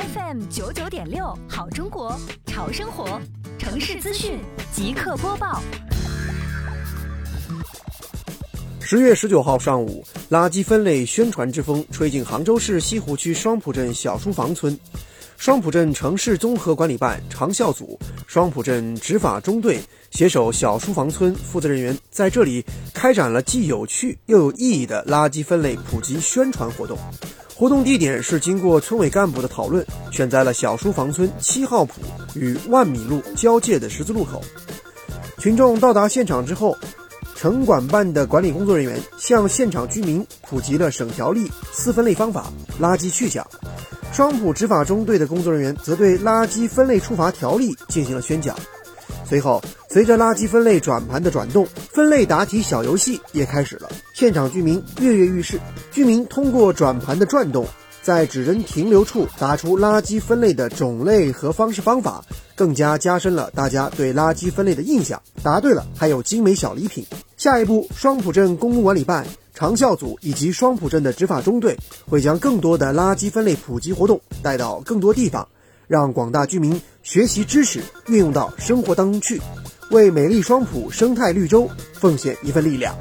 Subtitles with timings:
[0.00, 3.20] FM 九九点六，好中国，潮生活，
[3.58, 4.40] 城市资讯
[4.72, 5.60] 即刻播报。
[8.80, 14.78] 十月十九号上午，垃圾分类宣传之风吹进杭州市西湖区双浦镇小书房村。
[15.36, 19.80] 双浦镇城市综合管理办长效组、双浦镇执法中队
[20.10, 26.98] 携手小书房村负责人员，在这里开展了既有趣又有意义的垃圾分类普及宣传活动。
[27.60, 32.00] 活动地点是经过村委干部的讨论，选在了小书房村七号铺
[32.34, 34.40] 与万米路交界的十字路口。
[35.36, 36.74] 群众到达现场之后，
[37.36, 43.46] 城管办的管理工作人员向现场居民普及了省条例、四分类方法、垃圾去向。
[44.10, 48.56] 双浦执法中队的工作人员则对垃圾分类处罚条例进行了宣讲。
[49.30, 53.88] 随后，随着垃圾分类转盘的转动，分类答题小游戏也开始了。
[54.12, 55.60] 现场居民跃跃欲试，
[55.92, 57.64] 居民通过转盘的转动，
[58.02, 62.24] 在指针停留处答出垃圾分类的种类和方式方法，
[62.56, 65.22] 更加加深了大家对垃圾分类的印象。
[65.44, 67.06] 答对了，还有精美小礼品。
[67.36, 69.24] 下一步，双浦镇公共管理办。
[69.54, 71.78] 长效组以及双浦镇的执法中队
[72.08, 75.46] 会将更多的垃圾分类普及活动带到更多地方，
[75.86, 79.40] 让广大居民学习知识，运用到生活当中去，
[79.90, 82.94] 为美丽双浦生态绿洲奉献一份力量。